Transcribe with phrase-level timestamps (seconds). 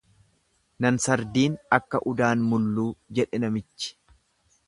[0.85, 3.93] Nan sardiin akka udaan mulluu jedhe namichi.